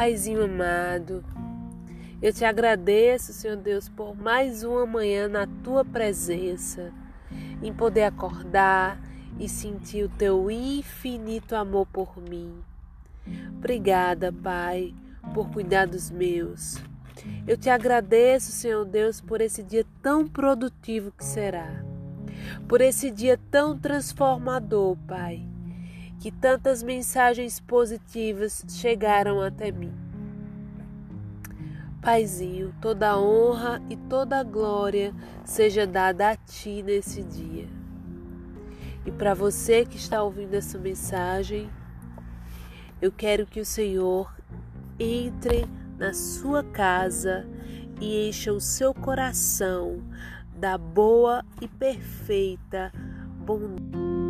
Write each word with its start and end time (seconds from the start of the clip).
Paizinho 0.00 0.44
amado, 0.44 1.22
eu 2.22 2.32
te 2.32 2.42
agradeço, 2.42 3.34
Senhor 3.34 3.58
Deus, 3.58 3.86
por 3.86 4.16
mais 4.16 4.64
uma 4.64 4.86
manhã 4.86 5.28
na 5.28 5.46
tua 5.62 5.84
presença, 5.84 6.90
em 7.62 7.70
poder 7.70 8.04
acordar 8.04 8.98
e 9.38 9.46
sentir 9.46 10.02
o 10.04 10.08
teu 10.08 10.50
infinito 10.50 11.54
amor 11.54 11.86
por 11.92 12.16
mim. 12.16 12.64
Obrigada, 13.58 14.32
Pai, 14.32 14.94
por 15.34 15.50
cuidar 15.50 15.86
dos 15.86 16.10
meus. 16.10 16.78
Eu 17.46 17.58
te 17.58 17.68
agradeço, 17.68 18.52
Senhor 18.52 18.86
Deus, 18.86 19.20
por 19.20 19.42
esse 19.42 19.62
dia 19.62 19.84
tão 20.00 20.26
produtivo 20.26 21.12
que 21.12 21.26
será, 21.26 21.84
por 22.66 22.80
esse 22.80 23.10
dia 23.10 23.38
tão 23.50 23.78
transformador, 23.78 24.96
Pai, 25.06 25.46
que 26.20 26.30
tantas 26.30 26.82
mensagens 26.82 27.58
positivas 27.58 28.62
chegaram 28.68 29.40
até 29.40 29.72
mim. 29.72 29.92
Paizinho, 32.02 32.74
toda 32.80 33.18
honra 33.18 33.82
e 33.88 33.96
toda 33.96 34.42
glória 34.42 35.14
seja 35.44 35.86
dada 35.86 36.30
a 36.30 36.36
Ti 36.36 36.82
nesse 36.82 37.22
dia. 37.22 37.66
E 39.04 39.10
para 39.10 39.32
você 39.32 39.84
que 39.84 39.96
está 39.96 40.22
ouvindo 40.22 40.54
essa 40.54 40.78
mensagem, 40.78 41.70
eu 43.00 43.10
quero 43.10 43.46
que 43.46 43.60
o 43.60 43.64
Senhor 43.64 44.30
entre 44.98 45.66
na 45.98 46.12
sua 46.12 46.62
casa 46.62 47.46
e 47.98 48.28
encha 48.28 48.52
o 48.52 48.60
seu 48.60 48.92
coração 48.92 50.02
da 50.54 50.76
boa 50.76 51.42
e 51.62 51.68
perfeita 51.68 52.92
bondade. 53.38 54.29